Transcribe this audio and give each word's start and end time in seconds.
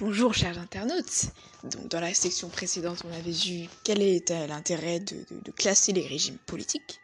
Bonjour 0.00 0.32
chers 0.32 0.56
internautes. 0.58 1.32
Donc, 1.64 1.88
dans 1.88 1.98
la 1.98 2.14
section 2.14 2.48
précédente, 2.48 3.02
on 3.04 3.12
avait 3.12 3.32
vu 3.32 3.68
quel 3.82 4.00
était 4.00 4.46
l'intérêt 4.46 5.00
de, 5.00 5.50
classer 5.50 5.92
les 5.92 6.06
régimes 6.06 6.38
politiques. 6.46 7.00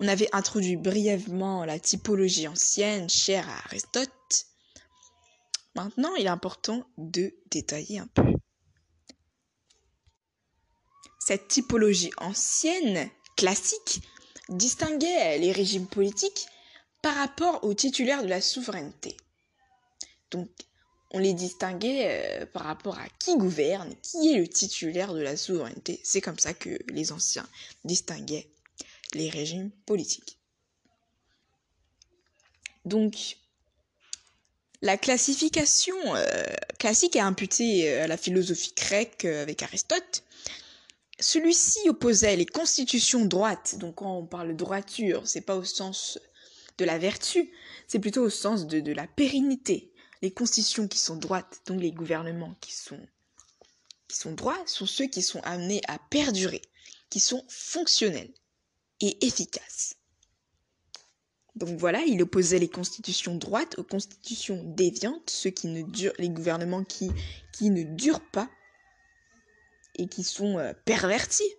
On 0.00 0.08
avait 0.08 0.28
introduit 0.32 0.74
brièvement 0.74 1.64
la 1.64 1.78
typologie 1.78 2.48
ancienne 2.48 3.08
chère 3.08 3.48
à 3.48 3.66
Aristote. 3.66 4.10
Maintenant, 5.76 6.12
il 6.16 6.26
est 6.26 6.30
important 6.30 6.84
de 6.98 7.32
détailler 7.52 8.00
un 8.00 8.08
peu. 8.08 8.24
Cette 11.20 11.46
typologie 11.46 12.10
ancienne, 12.16 13.08
classique, 13.36 14.02
distinguait 14.48 15.38
les 15.38 15.52
régimes 15.52 15.86
politiques 15.86 16.48
par 17.02 17.14
rapport 17.14 17.62
aux 17.62 17.74
titulaires 17.74 18.24
de 18.24 18.28
la 18.28 18.40
souveraineté. 18.40 19.16
Donc, 20.32 20.50
on 21.12 21.18
les 21.18 21.34
distinguait 21.34 22.40
euh, 22.42 22.46
par 22.46 22.64
rapport 22.64 22.98
à 22.98 23.06
qui 23.18 23.36
gouverne, 23.36 23.94
qui 24.02 24.32
est 24.32 24.38
le 24.38 24.48
titulaire 24.48 25.12
de 25.14 25.20
la 25.20 25.36
souveraineté. 25.36 26.00
C'est 26.02 26.22
comme 26.22 26.38
ça 26.38 26.54
que 26.54 26.70
les 26.88 27.12
anciens 27.12 27.46
distinguaient 27.84 28.48
les 29.12 29.28
régimes 29.28 29.70
politiques. 29.86 30.38
Donc, 32.86 33.36
la 34.80 34.96
classification 34.96 35.94
euh, 36.16 36.44
classique 36.78 37.14
est 37.14 37.20
imputée 37.20 37.90
euh, 37.90 38.04
à 38.04 38.06
la 38.06 38.16
philosophie 38.16 38.72
grecque 38.74 39.26
avec 39.26 39.62
Aristote. 39.62 40.24
Celui-ci 41.20 41.88
opposait 41.88 42.36
les 42.36 42.46
constitutions 42.46 43.26
droites. 43.26 43.76
Donc, 43.78 43.96
quand 43.96 44.16
on 44.16 44.26
parle 44.26 44.56
droiture, 44.56 45.22
c'est 45.26 45.42
pas 45.42 45.56
au 45.56 45.62
sens 45.62 46.18
de 46.78 46.86
la 46.86 46.98
vertu, 46.98 47.52
c'est 47.86 47.98
plutôt 47.98 48.22
au 48.22 48.30
sens 48.30 48.66
de 48.66 48.92
la 48.92 49.06
pérennité, 49.06 49.91
les 50.22 50.32
constitutions 50.32 50.88
qui 50.88 50.98
sont 50.98 51.16
droites, 51.16 51.60
donc 51.66 51.80
les 51.80 51.92
gouvernements 51.92 52.54
qui 52.60 52.72
sont, 52.72 53.00
qui 54.08 54.16
sont 54.16 54.32
droits, 54.32 54.62
sont 54.66 54.86
ceux 54.86 55.06
qui 55.06 55.22
sont 55.22 55.40
amenés 55.40 55.80
à 55.88 55.98
perdurer, 55.98 56.62
qui 57.10 57.20
sont 57.20 57.44
fonctionnels 57.48 58.32
et 59.00 59.26
efficaces. 59.26 59.96
Donc 61.54 61.78
voilà, 61.78 62.00
il 62.02 62.22
opposait 62.22 62.58
les 62.58 62.68
constitutions 62.68 63.34
droites 63.34 63.78
aux 63.78 63.84
constitutions 63.84 64.62
déviantes, 64.64 65.28
ceux 65.28 65.50
qui 65.50 65.66
ne 65.66 65.82
durent, 65.82 66.14
les 66.18 66.30
gouvernements 66.30 66.84
qui, 66.84 67.10
ne 67.60 67.82
durent 67.82 68.24
pas 68.30 68.48
et 69.96 70.06
qui 70.06 70.24
sont 70.24 70.58
euh, 70.58 70.72
pervertis. 70.86 71.52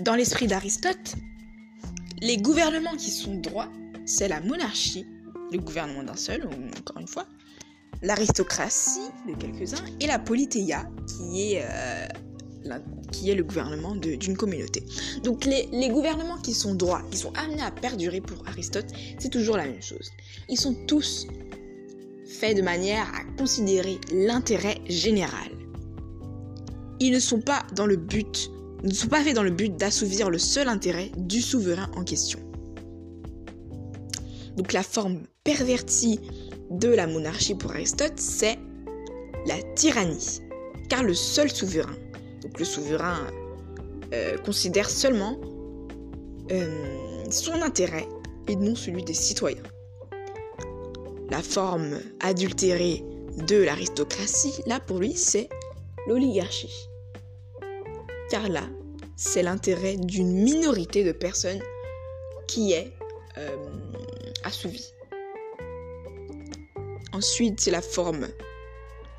Dans 0.00 0.14
l'esprit 0.14 0.46
d'Aristote, 0.46 1.14
les 2.22 2.38
gouvernements 2.38 2.96
qui 2.96 3.10
sont 3.10 3.34
droits, 3.34 3.68
c'est 4.06 4.28
la 4.28 4.40
monarchie, 4.40 5.06
le 5.52 5.58
gouvernement 5.58 6.02
d'un 6.02 6.16
seul, 6.16 6.48
encore 6.78 6.98
une 6.98 7.06
fois, 7.06 7.26
l'aristocratie 8.00 9.10
de 9.28 9.34
quelques-uns, 9.34 9.84
et 10.00 10.06
la 10.06 10.18
politéia, 10.18 10.88
qui 11.06 11.52
est, 11.52 11.64
euh, 11.64 12.78
qui 13.12 13.28
est 13.28 13.34
le 13.34 13.42
gouvernement 13.44 13.94
d'une 13.94 14.38
communauté. 14.38 14.82
Donc 15.22 15.44
les, 15.44 15.68
les 15.70 15.90
gouvernements 15.90 16.38
qui 16.38 16.54
sont 16.54 16.74
droits, 16.74 17.02
qui 17.10 17.18
sont 17.18 17.32
amenés 17.34 17.62
à 17.62 17.70
perdurer 17.70 18.22
pour 18.22 18.42
Aristote, 18.48 18.86
c'est 19.18 19.30
toujours 19.30 19.58
la 19.58 19.66
même 19.66 19.82
chose. 19.82 20.10
Ils 20.48 20.58
sont 20.58 20.74
tous 20.86 21.26
faits 22.26 22.56
de 22.56 22.62
manière 22.62 23.06
à 23.14 23.24
considérer 23.36 23.98
l'intérêt 24.14 24.78
général. 24.88 25.50
Ils 27.00 27.12
ne 27.12 27.20
sont 27.20 27.42
pas 27.42 27.66
dans 27.74 27.86
le 27.86 27.96
but 27.96 28.50
ne 28.82 28.94
sont 28.94 29.08
pas 29.08 29.22
faits 29.22 29.34
dans 29.34 29.42
le 29.42 29.50
but 29.50 29.76
d'assouvir 29.76 30.30
le 30.30 30.38
seul 30.38 30.68
intérêt 30.68 31.10
du 31.16 31.40
souverain 31.40 31.90
en 31.96 32.04
question. 32.04 32.38
Donc 34.56 34.72
la 34.72 34.82
forme 34.82 35.22
pervertie 35.44 36.20
de 36.70 36.88
la 36.88 37.06
monarchie 37.06 37.54
pour 37.54 37.72
Aristote, 37.72 38.18
c'est 38.18 38.58
la 39.46 39.60
tyrannie. 39.74 40.40
Car 40.88 41.02
le 41.02 41.14
seul 41.14 41.50
souverain, 41.50 41.96
donc 42.42 42.58
le 42.58 42.64
souverain 42.64 43.18
euh, 44.12 44.36
considère 44.38 44.90
seulement 44.90 45.38
euh, 46.50 47.24
son 47.30 47.62
intérêt 47.62 48.08
et 48.48 48.56
non 48.56 48.74
celui 48.74 49.04
des 49.04 49.14
citoyens. 49.14 49.62
La 51.30 51.42
forme 51.42 52.00
adultérée 52.20 53.04
de 53.46 53.56
l'aristocratie, 53.56 54.62
là 54.66 54.80
pour 54.80 54.98
lui, 54.98 55.14
c'est 55.14 55.48
l'oligarchie 56.08 56.89
car 58.30 58.48
là, 58.48 58.62
c'est 59.16 59.42
l'intérêt 59.42 59.96
d'une 59.96 60.32
minorité 60.32 61.04
de 61.04 61.12
personnes 61.12 61.60
qui 62.46 62.72
est 62.72 62.92
euh, 63.38 63.56
assouvi. 64.44 64.84
Ensuite, 67.12 67.60
c'est 67.60 67.70
la 67.70 67.82
forme 67.82 68.28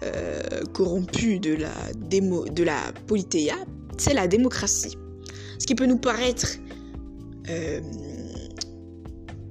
euh, 0.03 0.63
corrompue 0.73 1.39
de 1.39 1.53
la, 1.53 1.73
démo, 1.95 2.45
c'est 3.97 4.13
la 4.13 4.27
démocratie. 4.27 4.97
Ce 5.59 5.67
qui 5.67 5.75
peut 5.75 5.85
nous 5.85 5.99
paraître 5.99 6.57
euh, 7.49 7.81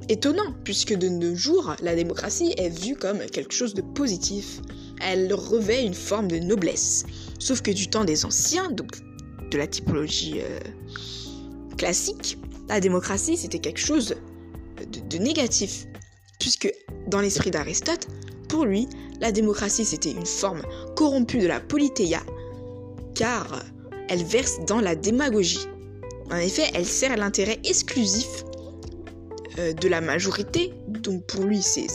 étonnant, 0.09 0.55
puisque 0.65 0.95
de 0.95 1.09
nos 1.09 1.37
jours, 1.37 1.77
la 1.83 1.95
démocratie 1.95 2.55
est 2.57 2.71
vue 2.71 2.97
comme 2.97 3.19
quelque 3.27 3.55
chose 3.55 3.75
de 3.75 3.83
positif. 3.83 4.61
Elle 5.01 5.33
revêt 5.33 5.85
une 5.85 5.95
forme 5.95 6.29
de 6.29 6.39
noblesse. 6.39 7.05
Sauf 7.39 7.63
que 7.63 7.71
du 7.71 7.89
temps 7.89 8.05
des 8.05 8.25
anciens, 8.25 8.71
de 9.51 9.59
la 9.59 9.67
typologie 9.67 10.41
euh, 10.41 10.59
classique, 11.77 12.39
la 12.69 12.81
démocratie, 12.81 13.37
c'était 13.37 13.59
quelque 13.59 13.81
chose 13.81 14.17
de, 15.11 15.19
négatif. 15.19 15.87
Puisque 16.39 16.73
dans 17.09 17.21
l'esprit 17.21 17.51
d'Aristote, 17.51 18.07
pour 18.49 18.65
lui, 18.65 18.89
la 19.21 19.33
démocratie, 19.33 19.85
c'était 19.85 20.13
une 20.13 20.27
forme 20.27 20.63
corrompue 20.97 21.39
de 21.39 21.47
la 21.47 21.61
politéia, 21.61 22.21
car 23.15 23.63
elle 24.09 24.25
verse 24.25 24.61
dans 24.67 24.81
la 24.81 24.95
démagogie. 24.95 25.67
En 26.31 26.37
effet, 26.37 26.71
elle 26.75 26.87
sert 26.87 27.13
à 27.13 27.17
l'intérêt 27.17 27.59
exclusif 27.65 28.45
euh, 29.59 29.73
de 29.73 29.89
la 29.89 30.01
majorité, 30.01 30.73
donc 30.87 31.27
pour 31.27 31.45
lui 31.45 31.61
c'est 31.61 31.89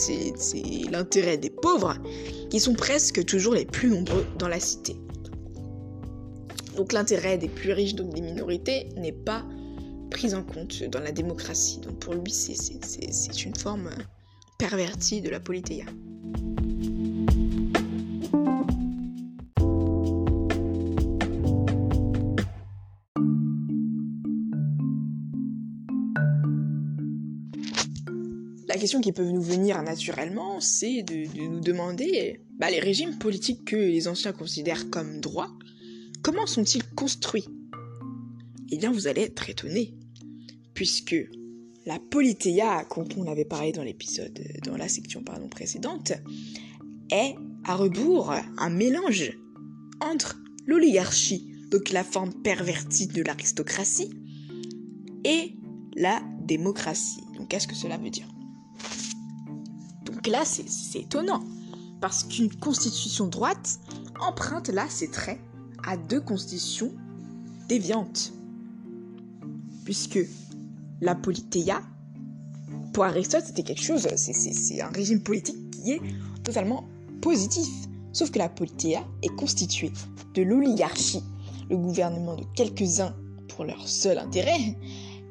l'intérêt 0.92 1.38
des 1.38 1.50
pauvres, 1.50 1.96
qui 2.50 2.60
sont 2.60 2.74
presque 2.74 3.24
toujours 3.26 3.54
les 3.54 3.66
plus 3.66 3.90
nombreux 3.90 4.26
dans 4.38 4.50
la 4.50 4.60
cité. 4.60 4.98
Donc 6.76 6.92
l'intérêt 6.92 7.38
des 7.38 7.48
plus 7.48 7.72
riches, 7.72 7.96
donc 7.96 8.14
des 8.14 8.22
minorités, 8.22 8.90
n'est 8.98 9.12
pas 9.12 9.46
pris 10.12 10.34
en 10.34 10.44
compte 10.44 10.84
dans 10.84 11.00
la 11.00 11.12
démocratie. 11.12 11.80
Donc 11.80 12.00
pour 12.00 12.14
lui, 12.14 12.32
c'est 12.32 13.46
une 13.46 13.56
forme 13.56 13.90
pervertie 14.58 15.22
de 15.22 15.30
la 15.30 15.40
politéia. 15.40 15.86
La 28.68 28.82
question 28.82 29.00
qui 29.00 29.14
peut 29.14 29.24
nous 29.24 29.42
venir 29.42 29.82
naturellement, 29.84 30.60
c'est 30.60 31.02
de, 31.04 31.26
nous 31.48 31.62
demander 31.62 32.42
bah, 32.60 32.70
les 32.70 32.80
régimes 32.82 33.18
politiques 33.18 33.64
que 33.66 33.78
les 33.78 34.10
anciens 34.10 34.34
considèrent 34.34 34.90
comme 34.90 35.22
droits, 35.22 35.52
Comment 36.26 36.48
sont-ils 36.48 36.84
construits? 36.84 37.46
Eh 38.72 38.78
bien, 38.78 38.92
vous 38.92 39.06
allez 39.06 39.22
être 39.22 39.48
étonné, 39.48 39.94
puisque 40.74 41.16
la 41.86 42.00
politéia, 42.00 42.84
dont 42.96 43.08
on 43.16 43.28
avait 43.28 43.46
parlé 43.46 43.72
dans 43.72 43.84
l'épisode, 43.84 44.44
dans 44.64 44.76
la 44.76 44.90
section 44.90 45.24
précédente, 45.52 46.14
est 47.12 47.36
à 47.64 47.76
rebours 47.76 48.34
un 48.58 48.70
mélange 48.72 49.38
entre 50.02 50.42
l'oligarchie, 50.66 51.48
donc 51.70 51.92
la 51.92 52.04
forme 52.04 52.34
pervertie 52.34 53.06
de 53.06 53.22
l'aristocratie, 53.22 54.10
et 55.26 55.56
la 55.96 56.24
démocratie. 56.42 57.22
Donc 57.38 57.50
qu'est-ce 57.50 57.68
que 57.68 57.76
cela 57.76 58.00
veut 58.00 58.10
dire? 58.10 58.28
Donc 60.06 60.26
là, 60.26 60.44
c'est 60.44 61.02
étonnant, 61.02 61.44
parce 62.02 62.24
qu'une 62.24 62.52
constitution 62.52 63.28
droite 63.28 63.80
emprunte 64.20 64.70
là 64.70 64.90
ses 64.90 65.12
traits 65.12 65.40
à 65.86 65.98
deux 65.98 66.22
constitutions 66.22 66.92
déviantes. 67.68 68.34
Puisque 69.84 70.20
la 71.02 71.16
politéia, 71.16 71.82
pour 72.94 73.04
Aristote, 73.04 73.44
c'était 73.46 73.64
quelque 73.64 73.84
chose, 73.84 74.08
c'est 74.16 74.82
un 74.82 74.90
régime 74.90 75.22
politique 75.22 75.70
qui 75.72 75.92
est 75.92 76.02
totalement 76.44 76.86
positif. 77.22 77.68
Sauf 78.14 78.32
que 78.32 78.40
la 78.40 78.50
politéia 78.50 79.06
est 79.22 79.36
constituée 79.36 79.92
de 80.34 80.42
l'oligarchie, 80.42 81.22
le 81.70 81.78
gouvernement 81.78 82.36
de 82.36 82.46
quelques-uns 82.56 83.14
pour 83.50 83.66
leur 83.66 83.88
seul 83.88 84.18
intérêt, 84.18 84.78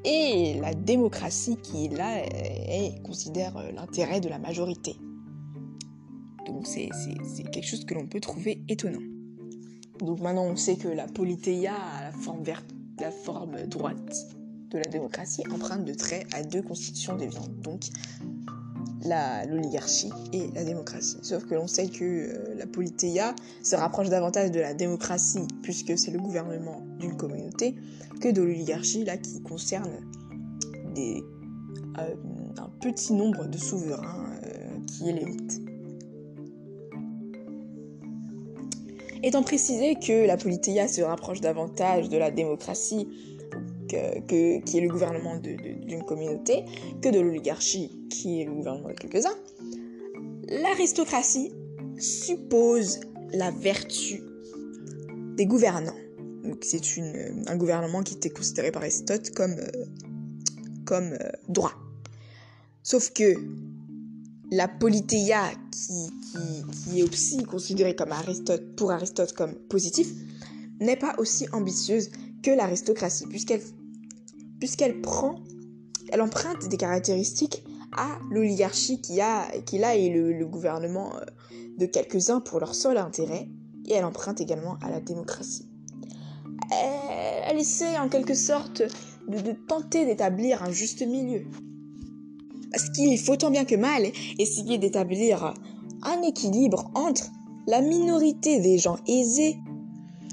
et 0.04 0.60
la 0.60 0.74
démocratie 0.74 1.56
qui 1.62 1.86
est 1.86 1.96
là 1.96 2.22
et 2.22 3.00
considère 3.02 3.54
l'intérêt 3.72 4.20
de 4.20 4.28
la 4.28 4.38
majorité. 4.38 4.96
Donc 6.46 6.66
c'est 6.66 6.90
quelque 7.50 7.66
chose 7.66 7.86
que 7.86 7.94
l'on 7.94 8.06
peut 8.06 8.20
trouver 8.20 8.62
étonnant. 8.68 9.13
Donc 10.00 10.20
maintenant 10.20 10.44
on 10.44 10.56
sait 10.56 10.76
que 10.76 10.88
la 10.88 11.06
politéia 11.06 11.72
la 12.02 12.12
forme 12.12 12.42
verte, 12.42 12.66
la 13.00 13.10
forme 13.10 13.66
droite 13.66 14.26
de 14.70 14.78
la 14.78 14.84
démocratie 14.84 15.42
empruntent 15.52 15.84
de 15.84 15.94
trait 15.94 16.26
à 16.32 16.42
deux 16.42 16.62
constitutions 16.62 17.16
déviantes, 17.16 17.60
donc 17.60 17.84
l'oligarchie 19.48 20.10
et 20.32 20.50
la 20.54 20.64
démocratie. 20.64 21.18
Sauf 21.22 21.44
que 21.44 21.54
l'on 21.54 21.66
sait 21.66 21.88
que 21.88 22.04
euh, 22.04 22.54
la 22.56 22.66
politéia 22.66 23.34
se 23.62 23.76
rapproche 23.76 24.08
davantage 24.08 24.50
de 24.50 24.60
la 24.60 24.74
démocratie, 24.74 25.46
puisque 25.62 25.98
c'est 25.98 26.10
le 26.10 26.18
gouvernement 26.18 26.80
d'une 26.98 27.16
communauté, 27.16 27.74
que 28.20 28.28
de 28.28 28.42
l'oligarchie, 28.42 29.04
là, 29.04 29.16
qui 29.16 29.42
concerne 29.42 30.00
euh, 30.96 31.20
un 31.98 32.70
petit 32.80 33.12
nombre 33.12 33.46
de 33.46 33.58
souverains 33.58 34.30
euh, 34.44 34.78
qui 34.86 35.08
est 35.08 35.12
l'élite. 35.12 35.63
Étant 39.24 39.42
précisé 39.42 39.94
que 39.94 40.26
la 40.26 40.36
politéia 40.36 40.86
se 40.86 41.00
rapproche 41.00 41.40
davantage 41.40 42.10
de 42.10 42.18
la 42.18 42.30
démocratie, 42.30 43.08
que, 43.88 44.60
qui 44.60 44.76
est 44.76 44.82
le 44.82 44.88
gouvernement 44.90 45.36
d'une 45.38 46.04
communauté, 46.04 46.66
que 47.00 47.08
de 47.08 47.20
l'oligarchie, 47.20 47.90
qui 48.10 48.42
est 48.42 48.44
le 48.44 48.52
gouvernement 48.52 48.88
de 48.88 48.92
quelques-uns, 48.92 49.34
l'aristocratie 50.46 51.54
suppose 51.98 53.00
la 53.32 53.50
vertu 53.50 54.22
des 55.38 55.46
gouvernants. 55.46 55.96
C'est 56.60 56.82
un 57.46 57.56
gouvernement 57.56 58.02
qui 58.02 58.16
était 58.16 58.28
considéré 58.28 58.72
par 58.72 58.82
Aristote 58.82 59.30
comme, 59.30 59.56
euh, 59.58 60.92
euh, 60.92 61.30
droit. 61.48 61.72
Sauf 62.82 63.10
que 63.10 63.36
la 64.54 64.68
politéia, 64.68 65.50
qui, 65.72 66.98
est 66.98 67.02
aussi 67.02 67.42
considérée 67.44 67.96
comme 67.96 68.12
Aristote, 68.12 68.76
pour 68.76 68.92
Aristote 68.92 69.32
comme 69.32 69.54
positif, 69.54 70.08
n'est 70.80 70.96
pas 70.96 71.14
aussi 71.18 71.46
ambitieuse 71.52 72.10
que 72.42 72.50
l'aristocratie, 72.50 73.26
puisqu'elle 73.26 73.62
puisqu'elle 74.58 75.00
prend, 75.00 75.40
elle 76.10 76.22
emprunte 76.22 76.68
des 76.68 76.76
caractéristiques 76.76 77.64
à 77.96 78.18
l'oligarchie 78.30 79.00
qui 79.00 79.20
a, 79.20 79.46
qui 79.66 79.78
là 79.78 79.96
est 79.96 80.08
le, 80.08 80.46
gouvernement 80.46 81.16
euh, 81.16 81.20
de 81.78 81.86
quelques-uns 81.86 82.40
pour 82.40 82.60
leur 82.60 82.74
seul 82.74 82.96
intérêt, 82.96 83.48
et 83.86 83.94
elle 83.94 84.04
emprunte 84.04 84.40
également 84.40 84.78
à 84.82 84.90
la 84.90 85.00
démocratie. 85.00 85.68
Elle, 87.46 87.58
essaie 87.58 87.98
en 87.98 88.08
quelque 88.08 88.34
sorte 88.34 88.82
de 89.28 89.52
tenter 89.52 90.06
d'établir 90.06 90.62
un 90.62 90.70
juste 90.70 91.06
milieu. 91.06 91.44
Parce 92.74 92.90
qu'il 92.90 93.16
faut 93.20 93.36
tant 93.36 93.52
bien 93.52 93.64
que 93.64 93.76
mal 93.76 94.02
essayer 94.40 94.78
d'établir 94.78 95.54
un 96.02 96.22
équilibre 96.22 96.90
entre 96.96 97.30
la 97.68 97.80
minorité 97.80 98.58
des 98.58 98.78
gens 98.78 98.98
aisés 99.06 99.58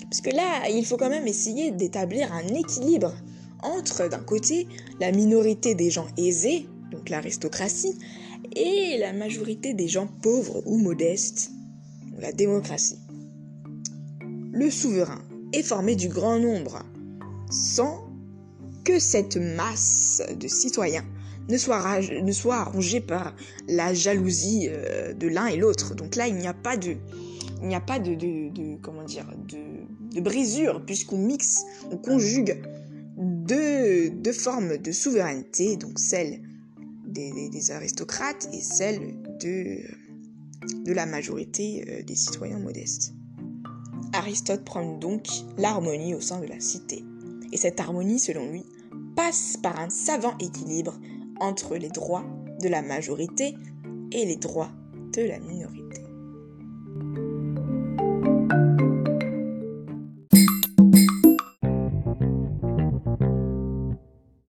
parce 0.10 0.22
que 0.22 0.36
là, 0.36 0.68
il 0.70 0.84
faut 0.84 0.98
quand 0.98 1.10
même 1.10 1.28
essayer 1.28 1.72
d'établir 1.72 2.34
un 2.34 2.46
équilibre 2.48 3.14
entre, 3.64 4.10
d'un 4.10 4.20
côté, 4.20 4.68
la 5.00 5.12
minorité 5.12 5.76
des 5.76 5.90
gens 5.90 6.08
aisés, 6.18 6.68
donc 6.92 7.10
l'aristocratie, 7.10 7.98
et 8.56 8.98
la 8.98 9.14
majorité 9.14 9.74
des 9.74 9.88
gens 9.88 10.10
pauvres 10.22 10.64
ou 10.66 10.78
modestes, 10.78 11.52
la 12.20 12.34
démocratie. 12.34 13.00
Le 14.52 14.70
souverain 14.70 15.22
est 15.54 15.64
formé 15.64 15.96
du 15.96 16.10
grand 16.10 16.40
nombre, 16.40 16.84
sans 17.50 18.04
que 18.84 19.00
cette 19.00 19.38
masse 19.38 20.22
de 20.38 20.48
citoyens 20.50 21.06
ne 21.50 21.58
soit, 21.58 22.02
ne 22.22 22.32
soit 22.32 22.64
rongée 22.64 23.02
par 23.02 23.36
la 23.68 23.94
jalousie 23.94 24.68
euh, 24.70 25.14
de 25.14 25.28
l'un 25.28 25.48
et 25.48 25.58
l'autre. 25.58 25.96
Donc 25.96 26.16
là, 26.16 26.28
il 26.28 26.36
n'y 26.36 26.48
a 26.48 26.54
pas 26.54 26.78
de, 26.78 26.96
il 27.62 27.68
n'y 27.68 27.76
a 27.76 27.82
pas 27.82 28.00
de, 28.00 28.16
comment 28.82 29.04
dire, 29.04 29.26
de, 29.48 30.22
brisure, 30.22 30.84
puisqu'on 30.86 31.18
mixe, 31.18 31.64
on 31.92 31.98
conjugue 31.98 32.62
deux, 33.18 34.12
formes 34.34 34.78
de 34.78 34.92
souveraineté, 34.92 35.78
donc 35.78 36.00
celle 36.00 36.42
des, 37.06 37.72
aristocrates 37.72 38.50
et 38.54 38.62
celle 38.62 39.00
de, 39.40 39.78
la 40.92 41.06
majorité 41.06 41.86
euh, 41.88 42.04
des 42.04 42.16
citoyens 42.16 42.60
modestes. 42.60 43.14
Aristote 44.14 44.64
prend 44.66 44.98
donc 44.98 45.28
l'harmonie 45.58 46.14
au 46.14 46.22
sein 46.22 46.40
de 46.40 46.46
la 46.46 46.60
cité. 46.60 47.04
Et 47.52 47.58
cette 47.58 47.80
harmonie, 47.80 48.20
selon 48.20 48.50
lui, 48.52 48.64
passe 49.16 49.58
par 49.62 49.80
un 49.80 49.90
savant 49.90 50.38
équilibre 50.40 51.00
entre 51.42 51.76
les 51.76 51.90
droits 51.90 52.24
de 52.62 52.70
la 52.70 52.82
majorité 52.82 53.56
et 54.12 54.26
les 54.26 54.38
droits 54.38 54.72
de 55.14 55.24
la 55.24 55.40
minorité. 55.40 56.01